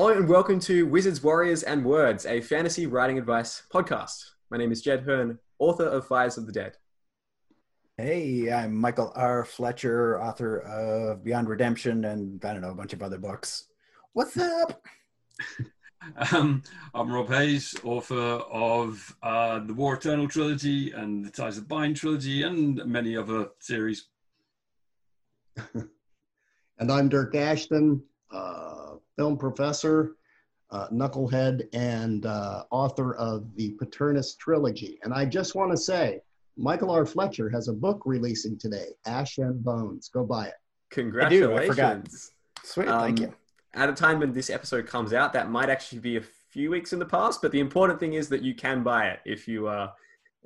[0.00, 4.30] Hello and welcome to Wizards, Warriors, and Words, a fantasy writing advice podcast.
[4.50, 6.78] My name is Jed Herne, author of Fires of the Dead.
[7.98, 9.44] Hey, I'm Michael R.
[9.44, 13.66] Fletcher, author of Beyond Redemption and I don't know, a bunch of other books.
[14.14, 14.82] What's up?
[16.32, 16.62] Um,
[16.94, 21.94] I'm Rob Hayes, author of uh, the War Eternal trilogy and the Ties of Bind
[21.94, 24.06] trilogy and many other series.
[26.80, 30.16] And I'm Dyrk Ashton, uh, film professor,
[30.70, 34.98] uh, knucklehead, and uh, author of the Paternus trilogy.
[35.02, 36.20] And I just want to say,
[36.56, 37.06] Michael R.
[37.06, 40.08] Fletcher has a book releasing today, Ash and Bones.
[40.08, 40.54] Go buy it.
[40.90, 41.70] Congratulations.
[41.70, 42.08] I forgot.
[42.64, 43.34] Sweet, thank Um, you.
[43.74, 46.92] At a time when this episode comes out, that might actually be a few weeks
[46.92, 49.68] in the past, but the important thing is that you can buy it if you
[49.68, 49.92] are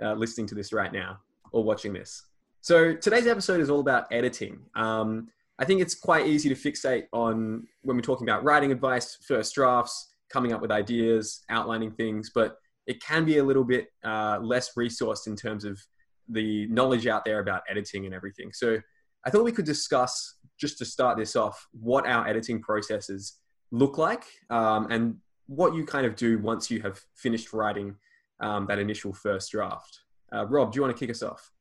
[0.02, 1.18] uh, listening to this right now
[1.50, 2.24] or watching this.
[2.60, 4.60] So today's episode is all about editing.
[4.74, 5.28] Um,
[5.58, 9.54] I think it's quite easy to fixate on when we're talking about writing advice, first
[9.54, 12.56] drafts, coming up with ideas, outlining things, but
[12.86, 15.80] it can be a little bit uh, less resourced in terms of
[16.28, 18.52] the knowledge out there about editing and everything.
[18.52, 18.78] So
[19.24, 23.38] I thought we could discuss, just to start this off, what our editing processes
[23.70, 25.16] look like um, and
[25.46, 27.94] what you kind of do once you have finished writing
[28.40, 30.00] um, that initial first draft.
[30.32, 31.52] Uh, Rob, do you want to kick us off?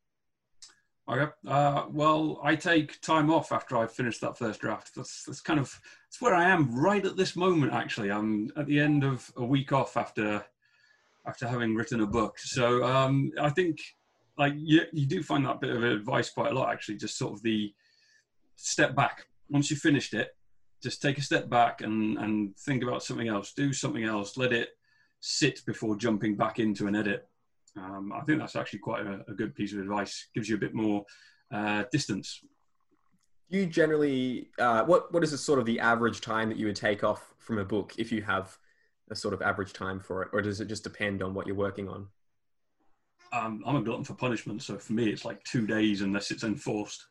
[1.09, 1.31] Okay.
[1.45, 4.95] Uh, well, I take time off after I've finished that first draft.
[4.95, 5.77] That's that's kind of
[6.07, 7.73] that's where I am right at this moment.
[7.73, 10.45] Actually, I'm at the end of a week off after
[11.25, 12.39] after having written a book.
[12.39, 13.79] So um, I think
[14.37, 16.71] like you, you do find that bit of advice quite a lot.
[16.71, 17.73] Actually, just sort of the
[18.55, 20.35] step back once you've finished it.
[20.81, 23.51] Just take a step back and and think about something else.
[23.51, 24.37] Do something else.
[24.37, 24.69] Let it
[25.19, 27.27] sit before jumping back into an edit.
[27.77, 30.27] Um, I think that's actually quite a, a, good piece of advice.
[30.35, 31.03] Gives you a bit more
[31.51, 32.41] uh, distance.
[33.49, 36.75] You generally, uh, what what is the sort of the average time that you would
[36.75, 38.57] take off from a book if you have
[39.09, 41.55] a sort of average time for it, or does it just depend on what you're
[41.55, 42.07] working on?
[43.31, 46.43] Um, I'm a glutton for punishment, so for me it's like two days unless it's
[46.43, 47.03] enforced.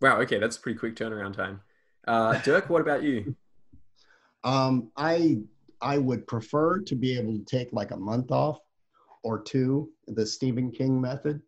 [0.00, 0.20] Wow.
[0.20, 1.60] Okay, that's a pretty quick turnaround time.
[2.06, 3.34] Uh, Dyrk, what about you?
[4.44, 5.38] Um, I
[5.80, 8.60] I would prefer to be able to take like a month off
[9.26, 11.42] or two, the Stephen King method,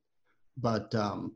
[0.57, 1.33] but um,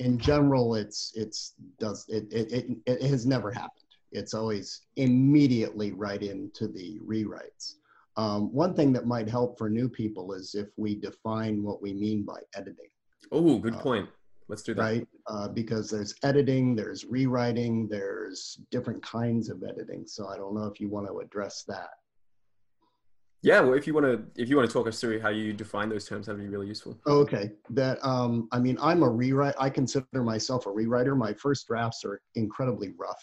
[0.00, 3.86] in general, it's it's does it, it it it has never happened.
[4.12, 7.76] It's always immediately right into the rewrites.
[8.16, 11.94] Um, one thing that might help for new people is if we define what we
[11.94, 12.90] mean by editing.
[13.32, 14.08] Oh, good Uh, point.
[14.48, 14.82] Let's do that.
[14.82, 15.08] right?
[15.26, 20.06] Uh, because there's editing, there's rewriting, there's different kinds of editing.
[20.06, 21.90] So I don't know if you want to address that.
[23.42, 23.60] Yeah.
[23.60, 25.88] Well, if you want to, if you want to talk us through how you define
[25.88, 26.98] those terms, that'd be really useful.
[27.06, 29.54] Okay, that um, I mean, I'm a rewrite.
[29.58, 31.16] I consider myself a rewriter.
[31.16, 33.22] My first drafts are incredibly rough.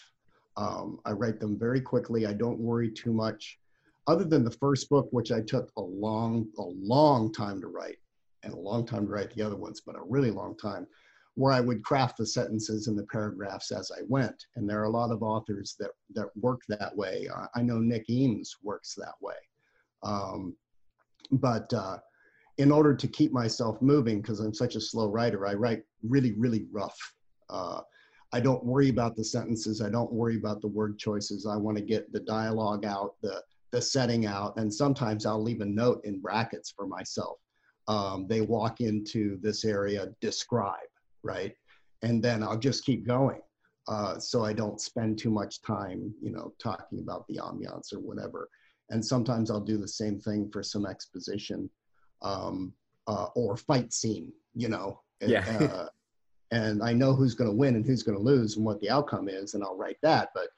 [0.56, 2.26] Um, I write them very quickly.
[2.26, 3.58] I don't worry too much.
[4.06, 7.98] Other than the first book, which I took a long, a long time to write,
[8.42, 10.86] and a long time to write the other ones, but a really long time,
[11.34, 14.46] where I would craft the sentences and the paragraphs as I went.
[14.54, 17.28] And there are a lot of authors that that work that way.
[17.54, 19.34] I know Nick Eames works that way.
[20.06, 20.56] Um,
[21.32, 21.98] but uh,
[22.58, 26.32] in order to keep myself moving, because I'm such a slow writer, I write really,
[26.32, 26.96] really rough.
[27.50, 27.80] Uh,
[28.32, 29.80] I don't worry about the sentences.
[29.80, 31.46] I don't worry about the word choices.
[31.46, 33.42] I want to get the dialogue out, the
[33.72, 37.38] the setting out, and sometimes I'll leave a note in brackets for myself.
[37.88, 40.90] Um, they walk into this area, describe,
[41.24, 41.52] right?
[42.02, 43.40] And then I'll just keep going.
[43.88, 47.98] Uh, so I don't spend too much time, you know, talking about the ambiance or
[48.00, 48.48] whatever.
[48.90, 51.68] And sometimes I'll do the same thing for some exposition
[52.22, 52.72] um,
[53.06, 55.00] uh, or fight scene, you know.
[55.20, 55.44] Yeah.
[55.72, 55.88] uh,
[56.52, 58.90] and I know who's going to win and who's going to lose and what the
[58.90, 60.30] outcome is, and I'll write that.
[60.34, 60.48] But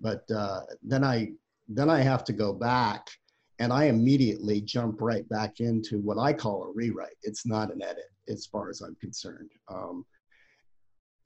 [0.00, 1.32] but uh, then I
[1.68, 3.08] then I have to go back,
[3.58, 7.16] and I immediately jump right back into what I call a rewrite.
[7.22, 9.50] It's not an edit, as far as I'm concerned.
[9.68, 10.04] Um,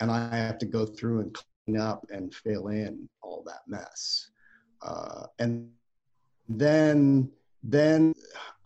[0.01, 4.31] and I have to go through and clean up and fill in all that mess.
[4.83, 5.71] Uh, and
[6.49, 7.31] then
[7.63, 8.15] then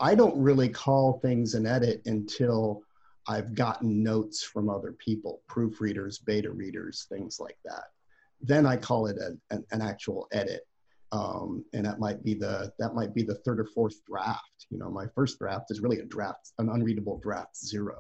[0.01, 2.83] I don't really call things an edit until
[3.29, 7.85] I've gotten notes from other people, proofreaders, beta readers, things like that.
[8.41, 10.67] Then I call it a, an, an actual edit.
[11.13, 14.67] Um, and that might be the that might be the third or fourth draft.
[14.71, 17.99] You know, my first draft is really a draft, an unreadable draft zero.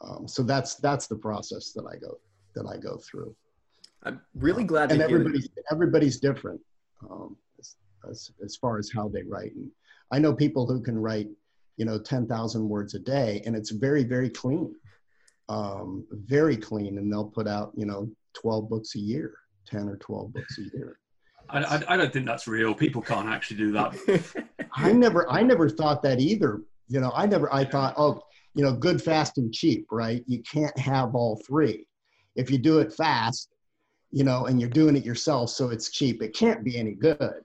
[0.00, 2.18] Um, so that's that's the process that I go
[2.54, 3.34] that I go through.
[4.04, 6.60] I'm really glad and to hear everybody's everybody's different
[7.10, 7.36] um,
[8.10, 9.54] as, as far as how they write.
[9.54, 9.70] And
[10.10, 11.28] I know people who can write,
[11.76, 14.74] you know, ten thousand words a day, and it's very very clean,
[15.48, 19.34] um, very clean, and they'll put out you know twelve books a year,
[19.66, 20.98] ten or twelve books a year.
[21.48, 22.74] I, I, I don't think that's real.
[22.74, 24.48] People can't actually do that.
[24.72, 26.62] I never I never thought that either.
[26.88, 28.22] You know, I never I thought oh
[28.54, 30.24] you know good fast and cheap right.
[30.26, 31.86] You can't have all three.
[32.36, 33.48] If you do it fast,
[34.10, 36.22] you know, and you're doing it yourself, so it's cheap.
[36.22, 37.42] It can't be any good.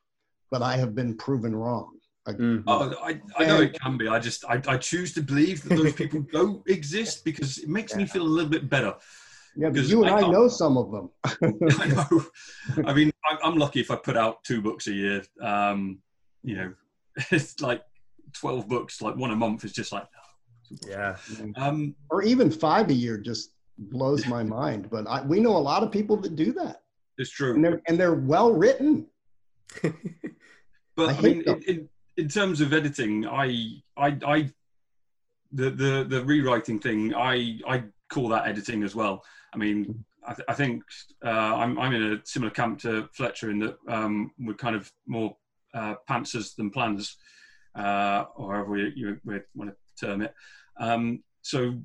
[0.52, 1.94] But I have been proven wrong.
[2.28, 2.64] I- Mm.
[2.68, 4.08] Oh, I, I know it can be.
[4.08, 7.96] I just I, I choose to believe that those people don't exist because it makes
[7.96, 8.94] me feel a little bit better.
[9.56, 11.10] Yeah, but 'Cause you and I I, know some of them.
[11.80, 12.26] I know.
[12.86, 15.24] I mean, I'm, I'm lucky if I put out two books a year.
[15.42, 16.00] Um,
[16.44, 16.74] you know,
[17.32, 17.82] it's like
[18.34, 20.08] twelve books, like one a month is just like.
[20.88, 21.18] Yeah.
[21.58, 24.90] Um, or even five a year just blows my mind.
[24.90, 26.84] But I, we know a lot of people that do that,
[27.18, 29.08] it's and true, they're and they're well written.
[31.08, 34.52] But I I, mean, in, in, in terms of editing, I, I, I,
[35.52, 39.24] the the the rewriting thing, I I call that editing as well.
[39.54, 40.84] I mean, I, th- I think
[41.26, 44.92] uh, I'm I'm in a similar camp to Fletcher in that um, we're kind of
[45.08, 45.36] more
[45.74, 47.18] uh, pantsers than planners,
[47.76, 50.34] uh, or however we, you we want to term it.
[50.80, 51.76] Um, so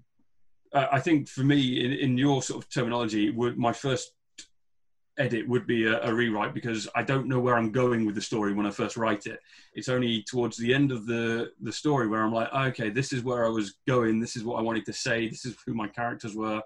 [0.73, 4.13] uh, I think for me, in, in your sort of terminology, my first
[5.19, 8.21] edit would be a, a rewrite because I don't know where I'm going with the
[8.21, 9.41] story when I first write it.
[9.75, 13.23] It's only towards the end of the the story where I'm like, okay, this is
[13.23, 14.21] where I was going.
[14.21, 15.29] This is what I wanted to say.
[15.29, 16.63] This is who my characters were.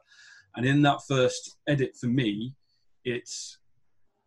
[0.56, 2.54] And in that first edit for me,
[3.04, 3.58] it's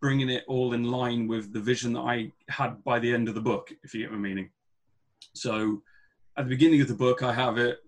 [0.02, 3.36] bringing it all in line with the vision that I had by the end of
[3.36, 4.50] the book, if you get my meaning.
[5.34, 5.81] So
[6.38, 7.80] at the beginning of the book, I have it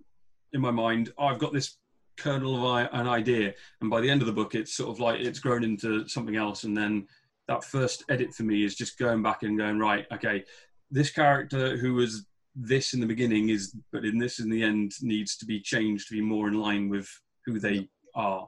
[0.53, 1.11] in my mind.
[1.17, 1.77] Oh, I've got this
[2.17, 5.19] kernel of an idea, and by the end of the book, it's sort of like
[5.19, 6.63] it's grown into something else.
[6.63, 7.07] And then
[7.47, 10.05] that first edit for me is just going back and going right.
[10.11, 10.43] Okay,
[10.91, 12.25] this character who was
[12.55, 16.07] this in the beginning is, but in this in the end needs to be changed
[16.07, 17.09] to be more in line with
[17.45, 18.47] who they are.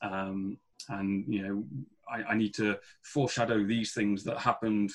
[0.00, 1.64] Um, and you know,
[2.10, 4.90] I, I need to foreshadow these things that happened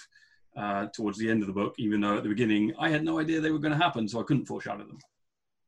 [0.56, 3.20] uh, towards the end of the book, even though at the beginning I had no
[3.20, 5.00] idea they were going to happen, so I couldn't foreshadow them.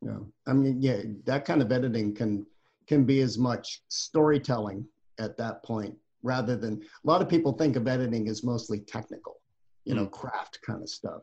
[0.02, 2.46] Yeah, I mean, yeah, that kind of editing can
[2.88, 4.86] can be as much storytelling
[5.20, 9.38] at that point rather than a lot of people think of editing as mostly technical,
[9.86, 11.22] you know, craft kind of stuff,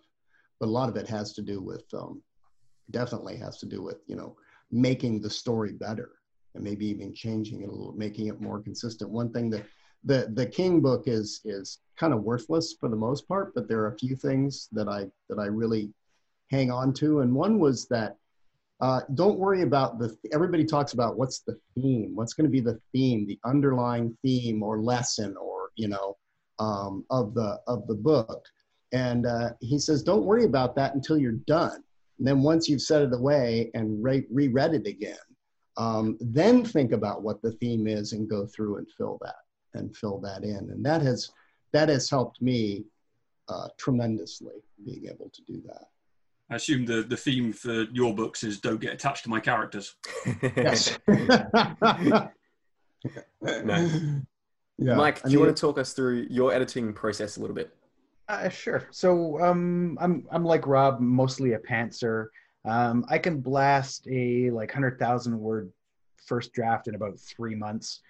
[0.61, 2.23] but a lot of it has to do with um,
[2.91, 4.37] definitely has to do with you know
[4.71, 6.11] making the story better
[6.55, 9.11] and maybe even changing it a little, making it more consistent.
[9.11, 9.65] One thing that
[10.05, 13.81] the the King book is is kind of worthless for the most part, but there
[13.81, 15.93] are a few things that I that I really
[16.51, 18.17] hang on to, and one was that
[18.83, 22.61] uh, don't worry about the everybody talks about what's the theme what's going to be
[22.61, 26.17] the theme the underlying theme or lesson or you know
[26.59, 28.45] um, of the of the book.
[28.93, 31.83] And uh, he says don't worry about that until you're done.
[32.19, 35.17] And then once you've set it away and re- reread it again
[35.77, 39.37] um, then think about what the theme is and go through and fill that
[39.75, 40.71] and fill that in.
[40.71, 41.31] And that has
[41.73, 42.85] that has helped me
[43.49, 45.87] uh, tremendously being able to do that
[46.53, 49.95] I assume the, the theme for your books is don't get attached to my characters.
[50.57, 50.99] yes
[53.43, 54.23] No.
[54.79, 54.95] Yeah.
[54.95, 57.75] Mike, I do you want to talk us through your editing process a little bit?
[58.29, 58.89] Uh, sure.
[58.91, 62.27] So um, I'm I'm like Rob, mostly a pantser.
[62.65, 65.71] Um, I can blast a like hundred thousand word
[66.27, 68.01] first draft in about three months.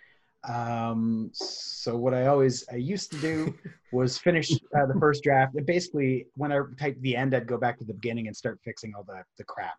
[0.48, 3.54] Um, so what I always I used to do
[3.92, 5.54] was finish uh, the first draft.
[5.54, 8.60] And basically, when I typed the end, I'd go back to the beginning and start
[8.64, 9.78] fixing all the the crap,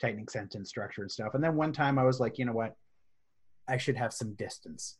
[0.00, 1.34] tightening sentence structure and stuff.
[1.34, 2.74] And then one time I was like, you know what,
[3.68, 4.98] I should have some distance.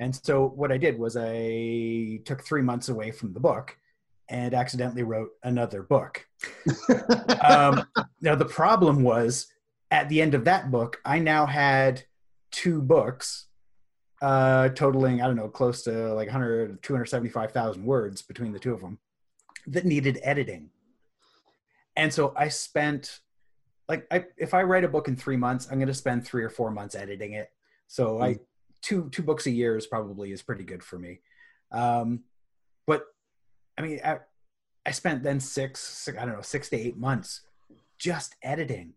[0.00, 3.76] And so what I did was I took three months away from the book
[4.28, 6.24] and accidentally wrote another book.
[7.44, 7.84] um,
[8.20, 9.48] now the problem was
[9.90, 12.04] at the end of that book, I now had
[12.50, 13.47] two books
[14.20, 18.80] uh, totaling, I don't know, close to like 100, 275,000 words between the two of
[18.80, 18.98] them
[19.66, 20.70] that needed editing.
[21.96, 23.20] And so I spent
[23.88, 26.44] like, I, if I write a book in three months, I'm going to spend three
[26.44, 27.50] or four months editing it.
[27.86, 28.24] So mm.
[28.24, 28.38] I,
[28.82, 31.20] two, two books a year is probably is pretty good for me.
[31.72, 32.20] Um,
[32.86, 33.06] but
[33.76, 34.18] I mean, I,
[34.84, 37.42] I spent then six, six, I don't know, six to eight months
[37.98, 38.94] just editing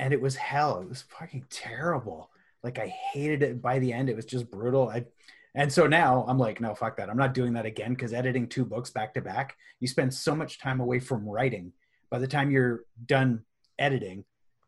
[0.00, 0.80] and it was hell.
[0.80, 2.30] It was fucking terrible.
[2.62, 4.08] Like I hated it by the end.
[4.08, 4.88] It was just brutal.
[4.88, 5.06] I,
[5.54, 7.10] and so now I'm like, no, fuck that.
[7.10, 10.34] I'm not doing that again because editing two books back to back, you spend so
[10.34, 11.72] much time away from writing.
[12.10, 13.42] By the time you're done
[13.78, 14.24] editing,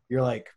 [0.09, 0.47] you're like,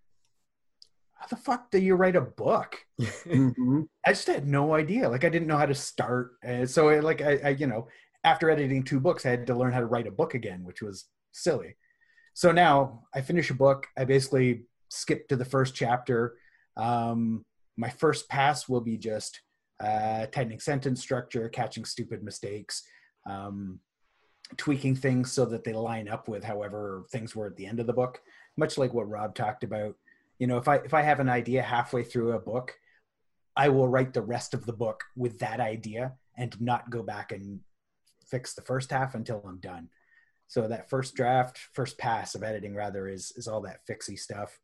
[1.15, 2.77] how the fuck do you write a book?
[3.01, 3.83] mm-hmm.
[4.05, 5.09] I just had no idea.
[5.09, 6.33] Like I didn't know how to start.
[6.43, 7.89] And so it, like I, I, you know,
[8.25, 10.83] after editing two books, I had to learn how to write a book again, which
[10.83, 11.77] was silly.
[12.35, 13.87] So now I finish a book.
[13.97, 16.35] I basically skip to the first chapter
[16.77, 17.45] um,
[17.77, 19.41] my first pass will be just
[19.81, 22.83] uh, tightening sentence structure, catching stupid mistakes,
[23.29, 23.81] um,
[24.57, 27.87] tweaking things so that they line up with however things were at the end of
[27.87, 28.21] the book.
[28.57, 29.95] Much like what Rob talked about.
[30.39, 32.75] You know, if I if I have an idea halfway through a book,
[33.57, 37.33] I will write the rest of the book with that idea and not go back
[37.33, 37.61] and
[38.27, 39.89] fix the first half until I'm done.
[40.49, 44.59] So that first draft, first pass of editing rather is is all that fixy stuff.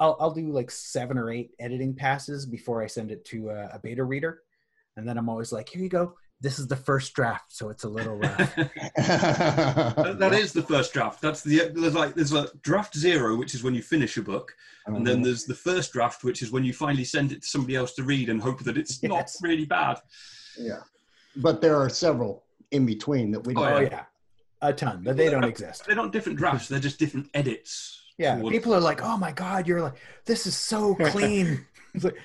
[0.00, 3.70] I'll, I'll do like seven or eight editing passes before I send it to a,
[3.74, 4.42] a beta reader.
[4.96, 6.14] And then I'm always like, here you go.
[6.40, 8.56] This is the first draft, so it's a little rough.
[8.96, 11.22] that, that is the first draft.
[11.22, 14.54] That's the there's like there's a draft zero, which is when you finish a book,
[14.86, 15.24] and then uh-huh.
[15.24, 18.02] there's the first draft, which is when you finally send it to somebody else to
[18.02, 19.10] read and hope that it's yes.
[19.10, 19.96] not really bad.
[20.58, 20.80] Yeah,
[21.36, 23.54] but there are several in between that we.
[23.54, 24.04] Don't oh yeah,
[24.60, 25.86] a ton, but they don't exist.
[25.86, 26.68] They're not different drafts.
[26.68, 28.03] They're just different edits.
[28.18, 29.94] Yeah, people are like, "Oh my god, you're like
[30.24, 31.66] this is so clean."
[32.02, 32.16] like,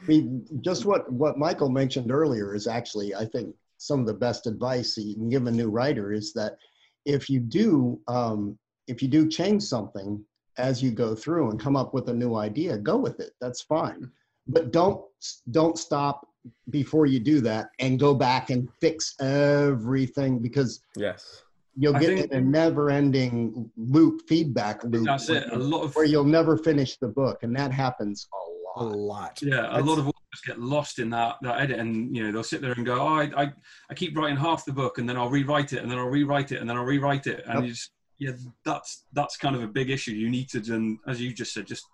[0.00, 4.14] I mean, just what what Michael mentioned earlier is actually, I think, some of the
[4.14, 6.56] best advice that you can give a new writer is that
[7.04, 10.24] if you do um, if you do change something
[10.58, 13.32] as you go through and come up with a new idea, go with it.
[13.40, 14.10] That's fine,
[14.46, 15.02] but don't
[15.50, 16.26] don't stop
[16.70, 21.42] before you do that and go back and fix everything because yes
[21.76, 25.04] you'll I get in a never-ending loop, feedback loop.
[25.04, 25.52] That's it.
[25.52, 28.92] A lot of where you'll never finish the book, and that happens a lot.
[28.92, 29.42] A lot.
[29.42, 32.32] Yeah, that's, a lot of authors get lost in that that edit, and you know
[32.32, 33.52] they'll sit there and go, "Oh, I, I,
[33.90, 36.52] I keep writing half the book, and then I'll rewrite it, and then I'll rewrite
[36.52, 37.62] it, and then I'll rewrite it," and yep.
[37.64, 38.32] you just, yeah,
[38.64, 40.12] that's that's kind of a big issue.
[40.12, 41.84] You need to, as you just said, just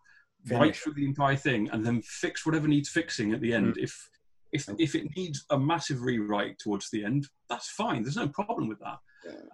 [0.47, 0.61] Finish.
[0.61, 3.75] write through the entire thing, and then fix whatever needs fixing at the end.
[3.75, 3.85] Mm.
[3.85, 4.09] If
[4.53, 8.03] if if it needs a massive rewrite towards the end, that's fine.
[8.03, 8.99] There's no problem with that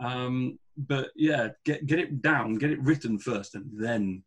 [0.00, 4.22] um, but yeah, get get it down, get it written first, and then.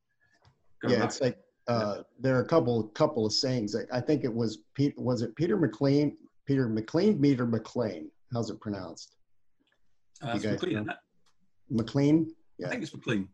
[0.83, 1.05] yeah, back.
[1.05, 3.75] it's like uh, there are a couple couple of sayings.
[3.75, 4.97] I, I think it was Pete.
[4.97, 6.17] Was it Peter McLean?
[6.45, 7.21] Peter McLean?
[7.21, 8.09] Peter McLean?
[8.33, 9.15] How's it pronounced?
[10.21, 10.89] Uh, McLean.
[11.69, 12.33] McLean.
[12.57, 12.67] Yeah.
[12.67, 13.27] I think it's McLean.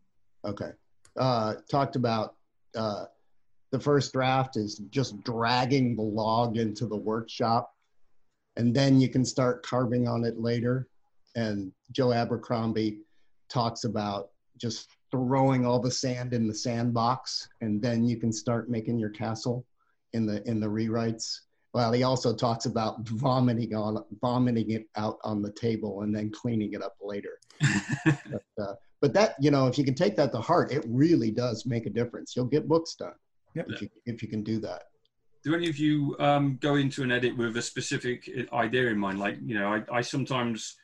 [0.46, 0.72] Okay.
[1.18, 2.36] Uh, talked about
[2.76, 3.06] uh,
[3.72, 7.74] the first draft is just dragging the log into the workshop,
[8.56, 10.88] and then you can start carving on it later
[11.38, 13.00] and Joe Abercrombie
[13.48, 18.70] talks about just throwing all the sand in the sandbox and then you can start
[18.70, 19.66] making your castle
[20.14, 21.42] in the in the rewrites.
[21.74, 26.32] Well he also talks about vomiting on vomiting it out on the table and then
[26.32, 27.40] cleaning it up later.
[28.06, 31.30] But, uh, but, that you know if you can take that to heart it really
[31.30, 32.36] does make a difference.
[32.36, 33.14] You'll get books done
[33.54, 33.68] yep.
[33.70, 34.84] if, you, if you can do that.
[35.44, 39.20] Do any of you um, go into an edit with a specific idea in mind?
[39.20, 40.76] Like you know i, I sometimes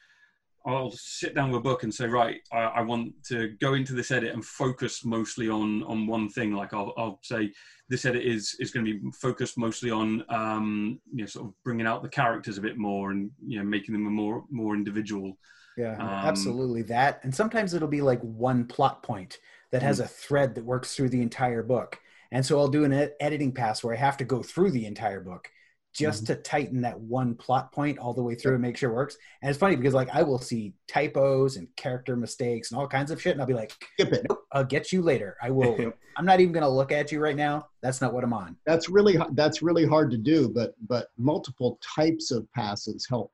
[0.66, 3.94] I'll sit down with a book and say, right, I, I, want to go into
[3.94, 6.54] this edit and focus mostly on on one thing.
[6.54, 7.52] Like I'll, I'll say,
[7.90, 11.54] this edit is is going to be focused mostly on um, you know sort of
[11.64, 14.74] bringing out the characters a bit more and you know making them a more more
[14.74, 15.38] individual.
[15.78, 17.20] Yeah, um, absolutely that.
[17.24, 19.40] And sometimes it'll be like one plot point
[19.72, 20.06] that has mm.
[20.06, 22.00] a thread that works through the entire book.
[22.32, 24.86] And so I'll do an ed- editing pass where I have to go through the
[24.86, 25.50] entire book
[25.94, 26.34] just mm-hmm.
[26.34, 29.18] to tighten that one plot point all the way through and make sure it works.
[29.42, 33.12] And it's funny because like I will see typos and character mistakes and all kinds
[33.12, 34.26] of shit, and I'll be like, Skip it.
[34.28, 35.38] "Nope, I'll get you later.
[35.42, 35.94] I will.
[36.18, 37.68] I'm not even gonna look at you right now.
[37.82, 41.80] That's not what I'm on." That's really that's really hard to do, but but multiple
[41.82, 43.32] types of passes help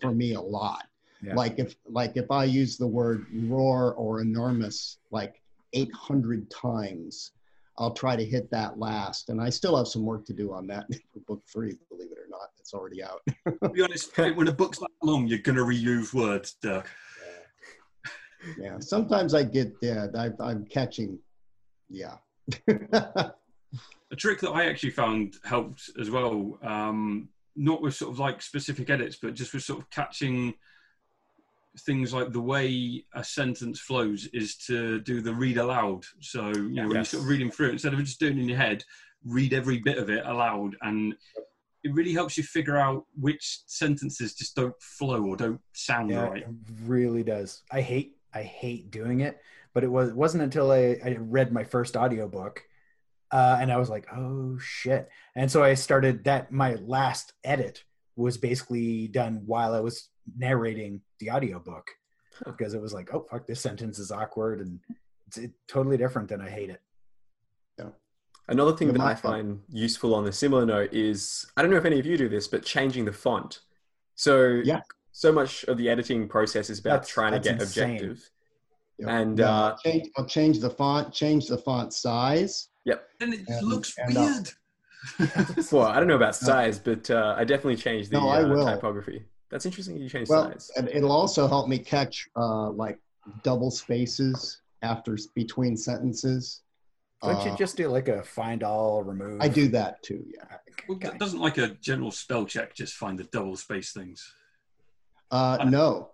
[0.00, 0.86] for me a lot.
[1.22, 1.34] Yeah.
[1.34, 5.40] Like if like if I use the word roar or enormous like
[5.72, 7.32] 800 times,
[7.78, 10.66] I'll try to hit that last, and I still have some work to do on
[10.68, 11.76] that for book three.
[11.88, 13.20] Believe it or not, it's already out.
[13.62, 16.86] To be honest, when a book's that long, you're going to reuse words, Doug.
[18.58, 21.18] yeah, sometimes I get yeah, I, I'm catching,
[21.88, 22.16] yeah.
[22.68, 28.42] A trick that I actually found helped as well, um, not with sort of like
[28.42, 30.52] specific edits, but just with sort of catching
[31.80, 36.04] things like the way a sentence flows is to do the read aloud.
[36.20, 38.42] So, you know, when you're sort of reading through it, instead of just doing it
[38.42, 38.84] in your head,
[39.24, 40.76] read every bit of it aloud.
[40.82, 41.14] And
[41.84, 46.26] it really helps you figure out which sentences just don't flow or don't sound Yeah,
[46.26, 46.42] right.
[46.42, 46.48] it
[46.84, 47.62] really does.
[47.70, 49.40] I hate I hate doing it,
[49.74, 52.62] but it was it wasn't until I, I read my first audiobook
[53.30, 55.08] uh, and I was like, oh shit.
[55.34, 57.82] And so I started that my last edit
[58.14, 61.86] was basically done while I was narrating the audiobook
[62.46, 64.78] because it was like, oh fuck, this sentence is awkward and
[65.26, 66.80] it's it, totally different and I hate it.
[68.48, 69.34] Another thing Yeah, that I fault.
[69.34, 72.28] find useful on a similar note is I don't know if any of you do
[72.28, 73.60] this, but changing the font.
[74.16, 74.80] So Yeah.
[75.12, 77.90] so much of the editing process is about That's- trying to get insane.
[77.94, 78.30] objective.
[78.98, 79.16] Yeah.
[79.16, 82.68] And, Yeah, uh, I'll, change, I'll change the font, change the font size.
[82.84, 83.08] Yep.
[83.20, 84.48] And it And- looks and, uh, weird.
[85.72, 88.74] Well, I don't know about size, but uh, I definitely changed the No, I uh,
[88.74, 89.24] typography.
[89.52, 89.98] That's interesting.
[89.98, 90.70] You changed Well, size.
[90.76, 92.98] and it'll also help me catch uh, like
[93.42, 96.62] double spaces after between sentences.
[97.22, 99.42] Don't you Uh, just do like a find all remove?
[99.42, 100.24] I do that too.
[100.34, 100.56] Yeah.
[100.88, 101.16] Well, Okay.
[101.18, 104.26] doesn't like a general spell check just find the double space things?
[105.30, 106.10] Uh, no,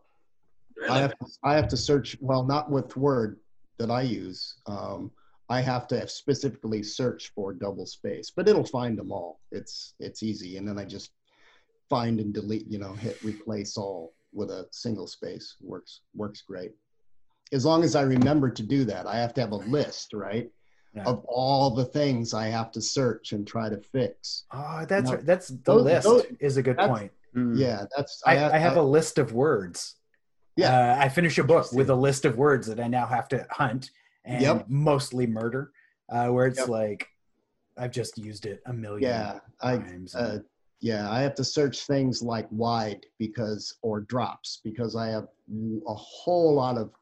[0.76, 0.90] Really?
[0.90, 1.14] I have
[1.44, 2.16] I have to search.
[2.20, 3.38] Well, not with Word
[3.78, 4.56] that I use.
[4.66, 5.10] Um,
[5.48, 9.40] I have to specifically search for double space, but it'll find them all.
[9.52, 11.10] It's it's easy, and then I just
[11.88, 12.66] find and delete.
[12.68, 15.56] You know, hit replace all with a single space.
[15.60, 16.72] Works works great.
[17.52, 20.50] As long as I remember to do that, I have to have a list, right,
[20.94, 21.04] Yeah.
[21.04, 24.44] of all the things I have to search and try to fix.
[24.52, 25.24] Oh, that's No, right.
[25.24, 27.10] That's the those- list those- is a good point.
[27.34, 27.58] Mm.
[27.58, 29.94] Yeah, that's I, I have a list of words.
[30.56, 30.76] Yeah.
[30.98, 33.46] Uh, I finish a book with a list of words that I now have to
[33.50, 33.90] hunt
[34.24, 34.66] and Yep.
[34.68, 35.72] mostly murder,
[36.10, 36.68] uh, where it's Yep.
[36.68, 37.08] like
[37.78, 39.38] I've just used it a million yeah.
[39.62, 40.14] I times.
[40.14, 40.40] uh,
[40.80, 45.26] yeah, I have to search things like wide because or drops because I have
[45.86, 46.92] a whole lot of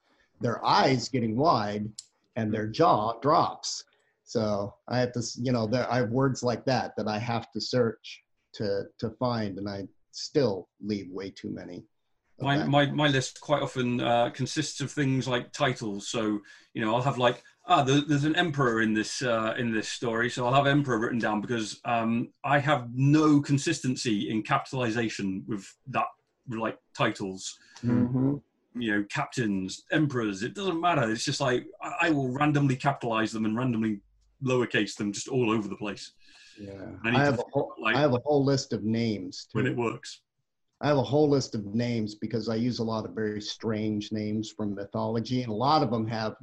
[0.41, 1.89] their eyes getting wide
[2.37, 3.85] and their jaw drops.
[4.25, 7.51] So I have to, you know, there I have words like that that I have
[7.53, 8.23] to search
[8.55, 11.85] to to find, and I still leave way too many.
[12.41, 12.69] my, that.
[12.69, 16.09] my my list quite often uh, consists of things like titles.
[16.09, 16.41] So
[16.75, 19.89] you know, I'll have like ah, there, there's an emperor in this uh, in this
[19.89, 25.45] story, so I'll have emperor written down because um, I have no consistency in capitalization
[25.47, 26.07] with that
[26.49, 27.59] like titles.
[27.83, 28.41] Mhm.
[28.79, 30.43] You know, captains, emperors.
[30.43, 31.11] It doesn't matter.
[31.11, 34.01] It's just like I, I will randomly capitalize them and randomly
[34.45, 36.13] lowercase them just all over the place
[36.61, 36.73] Yeah,
[37.05, 39.59] I I have a whole, like- I have a whole list of names too.
[39.59, 40.21] when it works.
[40.83, 44.13] I have a whole list of names because I use a lot of very strange
[44.13, 46.37] names from mythology, and a lot of them have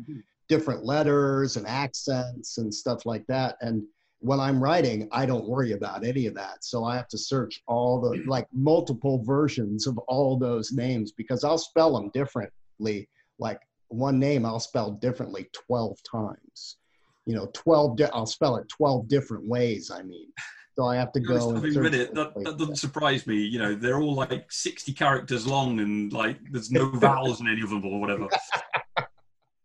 [0.50, 3.56] different letters and accents and stuff like that.
[3.62, 3.84] And
[4.20, 6.64] when I'm writing, I don't worry about any of that.
[6.64, 11.44] So I have to search all the like multiple versions of all those names because
[11.44, 13.10] I'll spell them differently.
[13.40, 16.78] Like one name, I'll spell differently 12 times.
[17.26, 20.28] You know, 12, di- I'll spell it 12 different ways, I mean.
[20.76, 23.36] So I have to go search read it, that, that doesn't surprise me.
[23.36, 27.62] You know, they're all like 60 characters long and like there's no vowels in any
[27.62, 28.28] of them or whatever.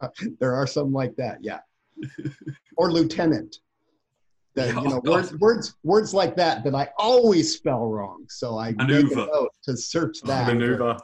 [0.41, 1.61] there are some like that yeah
[2.77, 3.57] or lieutenant
[4.55, 8.25] that Yeah, you know oh, words words words like that that i always spell wrong
[8.29, 9.15] so i make a Maneuver.
[9.33, 10.97] note to search that Maneuver.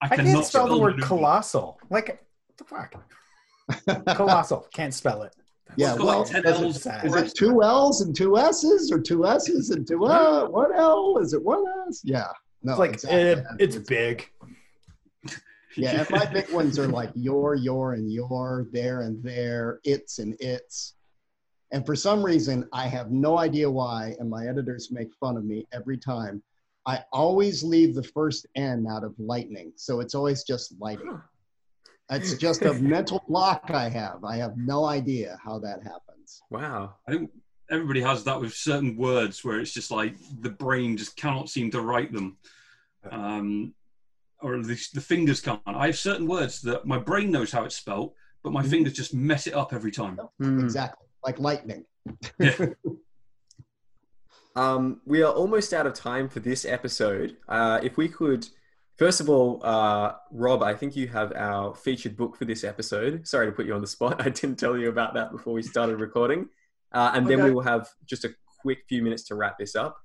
[0.00, 1.06] I, I cannot can't spell the word maneuver.
[1.06, 1.78] colossal.
[1.90, 2.08] Like
[2.48, 4.16] what the fuck?
[4.16, 4.66] Colossal.
[4.74, 5.34] Can't spell it.
[5.76, 7.04] yeah well like 10 L's sad.
[7.04, 10.72] is for it two l's and two s's or two s's and two uh one
[10.74, 12.26] l is it one s yeah
[12.62, 13.20] no It's like exactly.
[13.20, 14.28] eh, it's big.
[15.76, 20.18] Yeah and my big ones are like your your and your there and there it's
[20.18, 20.94] and it's.
[21.70, 25.44] And for some reason i have no idea why and my editors make fun of
[25.44, 26.42] me every time.
[26.84, 31.20] I always leave the first n out of lightning so it's always just lighting.
[32.10, 34.24] It's just a mental block i have.
[34.24, 36.42] I have no idea how that happens.
[36.50, 36.96] Wow.
[37.08, 37.30] I think
[37.70, 41.70] everybody has that with certain words where it's just like the brain just cannot seem
[41.70, 42.36] to write them.
[43.10, 43.74] Um,
[44.42, 45.60] or at least the fingers can't.
[45.66, 48.70] I have certain words that my brain knows how it's spelt, but my Mhm.
[48.70, 50.18] fingers just mess it up every time.
[50.38, 50.60] Hmm.
[50.60, 51.06] Exactly.
[51.24, 51.84] Like lightning.
[52.38, 52.66] Yeah.
[54.54, 57.38] Um, we are almost out of time for this episode.
[57.48, 58.46] Uh, if we could,
[58.98, 63.26] first of all, uh, Rob, I think you have our featured book for this episode.
[63.26, 64.20] Sorry to put you on the spot.
[64.26, 66.48] I didn't tell you about that before we started recording.
[66.92, 69.96] Uh, and then we will have just a quick few minutes to wrap this up.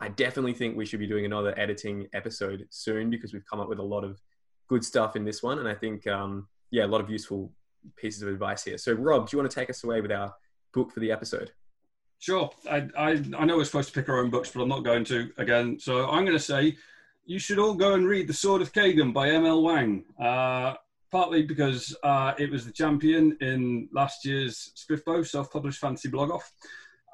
[0.00, 3.68] I definitely think we should be doing another editing episode soon because we've come up
[3.68, 4.20] with a lot of
[4.68, 5.58] good stuff in this one.
[5.58, 7.52] And I think, um, yeah, a lot of useful
[7.96, 8.78] pieces of advice here.
[8.78, 10.34] So, Rob, do you want to take us away with our
[10.74, 11.52] book for the episode?
[12.18, 12.50] Sure.
[12.70, 15.04] I, I, I know we're supposed to pick our own books, but I'm not going
[15.06, 15.78] to again.
[15.78, 16.76] So I'm going to say
[17.24, 19.62] you should all go and read The Sword of Kaigen by M.L.
[19.62, 20.04] Wang.
[20.20, 20.74] Uh,
[21.10, 26.52] partly because uh, it was the champion in last year's SPFBO self-published fantasy blog off.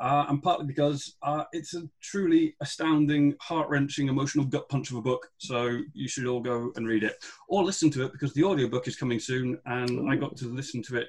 [0.03, 5.01] Uh, and partly because uh, it's a truly astounding, heart-wrenching, emotional gut punch of a
[5.01, 5.29] book.
[5.39, 7.15] So you should all go and read it
[7.49, 10.83] or listen to it because the audiobook is coming soon, and I got to listen
[10.89, 11.09] to it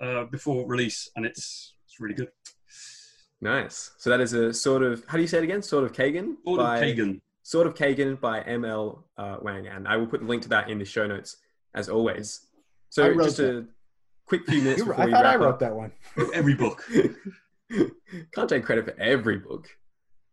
[0.00, 2.30] uh, before release, and it's it's really good.
[3.40, 3.90] Nice.
[3.98, 5.60] So that is a sort of how do you say it again?
[5.62, 7.20] Sword of Kaigen Sword of Kaigen.
[7.42, 9.04] Sword of Kaigen by M.L.
[9.16, 11.38] Uh, Wang, and I will put the link to that in the show notes
[11.74, 12.46] as always.
[12.90, 13.66] So wrote just a
[14.26, 15.58] quick few minutes You- before I we thought I wrap wrote up.
[15.60, 15.92] that one.
[16.34, 16.84] Every book.
[18.32, 19.68] Can't take credit for every book,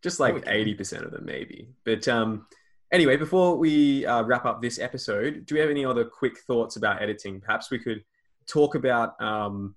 [0.01, 1.69] just like eighty percent of them, maybe.
[1.83, 2.47] But um,
[2.91, 6.75] anyway, before we uh, wrap up this episode, do we have any other quick thoughts
[6.75, 7.41] about editing?
[7.41, 8.03] Perhaps we could
[8.47, 9.75] talk about um,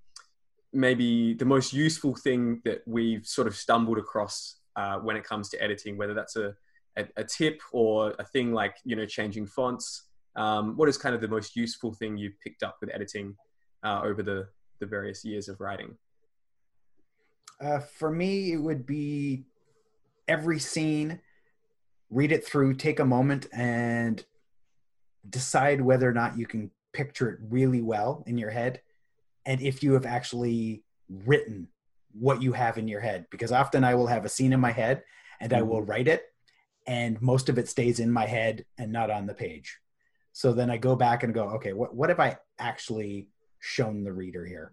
[0.71, 5.49] maybe the most useful thing that we've sort of stumbled across uh, when it comes
[5.49, 6.55] to editing, whether that's a,
[6.97, 10.05] a, a tip or a thing like you know changing fonts.
[10.35, 13.35] Um, what is kind of the most useful thing you've picked up with editing
[13.83, 14.47] uh, over the
[14.79, 15.97] the various years of writing?
[17.61, 19.43] Uh, for me, it would be
[20.27, 21.19] every scene,
[22.09, 24.23] read it through, take a moment, and
[25.29, 28.81] decide whether or not you can picture it really well in your head,
[29.45, 31.67] and if you have actually written
[32.13, 33.25] what you have in your head.
[33.29, 35.03] Because often I will have a scene in my head,
[35.39, 36.23] and I will write it,
[36.87, 39.77] and most of it stays in my head and not on the page.
[40.31, 43.27] So then I go back and go, okay, what what have I actually
[43.59, 44.71] shown the reader here?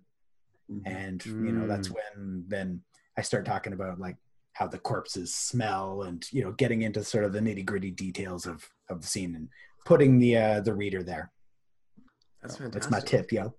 [0.70, 0.82] Mhm.
[0.86, 2.82] and you know that's when then
[3.16, 4.16] i start talking about like
[4.52, 8.46] how the corpses smell and you know getting into sort of the nitty gritty details
[8.46, 9.48] of of the scene and
[9.84, 11.30] putting the uh the reader there
[12.42, 12.72] That's So fantastic.
[12.72, 13.54] that's my tip yo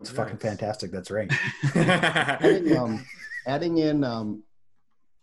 [0.00, 0.16] it's Nice.
[0.16, 1.30] fucking fantastic that's right
[1.74, 3.06] adding, um,
[3.46, 4.42] adding in um,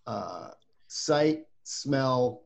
[0.08, 0.49] uh,
[0.88, 2.43] sight, smell,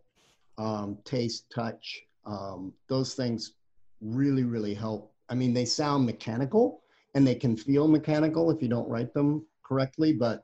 [0.58, 3.54] um, taste, touch, um, those things
[4.02, 5.14] really, really help.
[5.30, 6.83] I mean, they sound mechanical
[7.14, 10.44] and they can feel mechanical if you don't write them correctly, but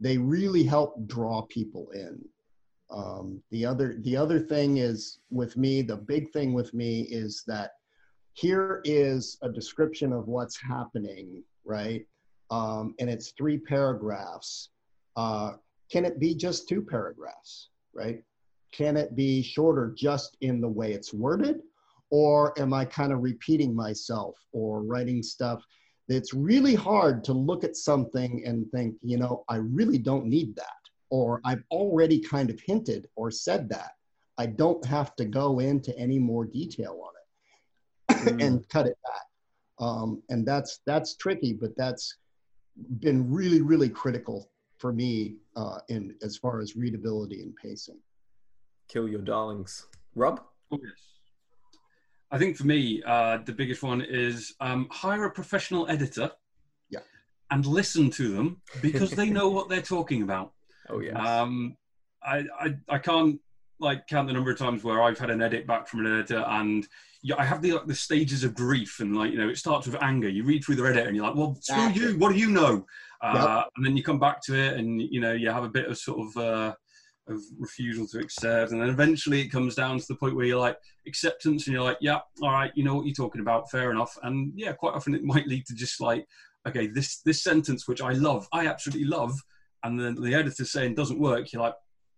[0.00, 2.22] they really help draw people in.
[2.90, 7.42] Um, the other the other thing is with me, the big thing with me is
[7.46, 7.72] that
[8.34, 12.06] here is a description of what's happening, right?
[12.50, 14.70] um, and it's three paragraphs.
[15.16, 15.52] Uh,
[15.90, 18.22] can it be just two paragraphs, right?
[18.72, 21.60] Can it be shorter just in the way it's worded?
[22.10, 25.64] Or am I kind of repeating myself or writing stuff
[26.08, 30.54] that's really hard to look at something and think, you know, I really don't need
[30.56, 30.66] that.
[31.10, 33.92] Or I've already kind of hinted or said that.
[34.38, 39.22] I don't have to go into any more detail on it and cut it back.
[39.78, 42.16] Um, and that's that's tricky, but that's
[43.00, 47.98] been really, really critical for me uh, in as far as readability and pacing.
[48.88, 50.42] Kill your darlings, Rob.
[50.70, 51.15] Oh, yes.
[52.30, 56.30] I think for me, uh, the biggest one is um, hire a professional editor.
[56.90, 57.00] Yeah.
[57.50, 60.52] And listen to them because they know what they're talking about.
[60.88, 61.40] Oh yeah.
[61.40, 61.76] Um,
[62.22, 63.40] I, I I can't
[63.78, 66.44] like count the number of times where I've had an edit back from an editor
[66.48, 66.86] and
[67.22, 69.86] yeah, I have the like, the stages of grief and like you know it starts
[69.86, 70.28] with anger.
[70.28, 72.18] You read through the edit and you're like, well, screw you.
[72.18, 72.86] What do you know?
[73.20, 73.34] Uh,
[73.76, 75.98] And then you come back to it and you know you have a bit of
[75.98, 76.74] sort of uh,
[77.28, 80.60] of refusal to accept, and then eventually it comes down to the point where you're
[80.60, 83.90] like acceptance and you're like, yeah, all right, you know what you're talking about, fair
[83.90, 84.16] enough.
[84.22, 86.26] And yeah, quite often it might lead to just like,
[86.66, 89.32] okay, this this sentence which I love, I absolutely love,
[89.82, 91.52] and then the editor's saying doesn't work.
[91.52, 91.74] You're like,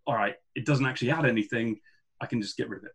[0.07, 1.79] all right, it doesn't actually add anything.
[2.21, 2.93] I can just get rid of it.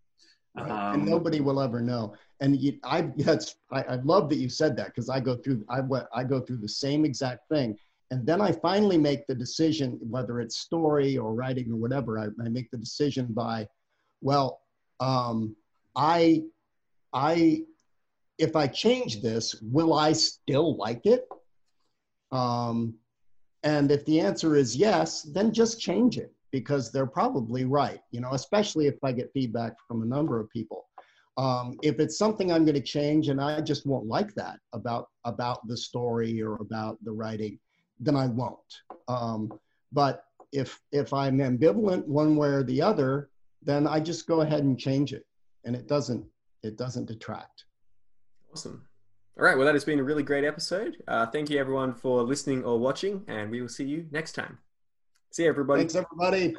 [0.55, 0.69] Right?
[0.69, 2.13] Um, and nobody will ever know.
[2.41, 5.65] And you, I, that's, I, I love that you said that because I go through,
[5.69, 5.81] I
[6.13, 7.77] I go through the same exact thing.
[8.13, 12.25] And then I finally make the decision, whether it's story or writing or whatever, I,
[12.45, 13.67] I make the decision by,
[14.21, 14.61] well,
[14.99, 15.55] um,
[15.95, 16.43] I,
[17.11, 17.63] I,
[18.37, 21.23] if I change this, will I still like it?
[22.31, 22.77] Um,
[23.63, 28.19] And if the answer is yes, then just change it because they're probably right, you
[28.21, 30.81] know, especially if I get feedback from a number of people.
[31.37, 35.05] Um, if it's something I'm going to change and I just won't like that about
[35.23, 37.57] about the story or about the writing,
[37.99, 38.59] then I won't.
[39.07, 39.51] Um,
[39.91, 43.29] but if if I'm ambivalent one way or the other,
[43.61, 45.25] then I just go ahead and change it,
[45.65, 46.25] and it doesn't
[46.63, 47.65] it doesn't detract.
[48.51, 48.87] Awesome.
[49.37, 49.57] All right.
[49.57, 50.97] Well, that has been a really great episode.
[51.07, 54.59] Uh, thank you, everyone, for listening or watching, and we will see you next time.
[55.31, 55.81] See you, everybody.
[55.81, 56.55] Thanks, everybody.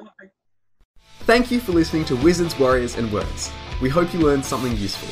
[1.21, 3.53] Thank you for listening to Wizards, Warriors, and Words.
[3.81, 5.09] We hope you learned something useful.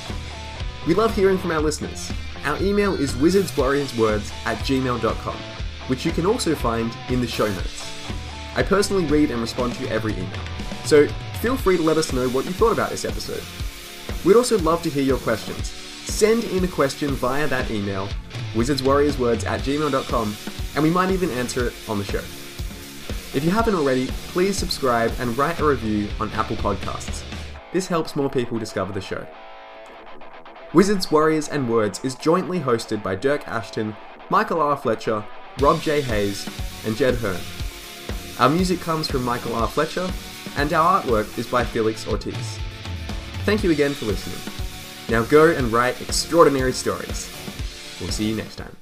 [0.87, 2.11] We love hearing from our listeners.
[2.45, 5.37] Our email is wizardswarriorswords at gmail.com,
[5.89, 7.89] which you can also find in the show notes.
[8.55, 10.45] I personally read and respond to every email,
[10.85, 11.07] so
[11.41, 13.43] feel free to let us know what you thought about this episode.
[14.25, 15.69] We'd also love to hear your questions.
[15.69, 18.09] Send in a question via that email,
[18.55, 20.37] wizardswarriorswords at gmail.com,
[20.75, 22.23] and we might even answer it on the show.
[23.35, 27.25] If you haven't already, please subscribe and write a review on Apple Podcasts.
[27.73, 29.27] This helps more people discover the show.
[30.75, 33.97] Wizards, Warriors, and Words is jointly hosted by Dyrk Ashton,
[34.29, 34.77] Michael R.
[34.77, 35.25] Fletcher,
[35.61, 36.01] Rob J.
[36.01, 36.49] Hayes,
[36.87, 37.41] and Jed Herne.
[38.39, 39.69] Our music comes from Michael R.
[39.69, 40.11] Fletcher,
[40.57, 42.59] and our artwork is by Felix Ortiz.
[43.45, 44.39] Thank you again for listening.
[45.09, 47.31] Now go and write extraordinary stories.
[48.01, 48.77] We'll see you next time.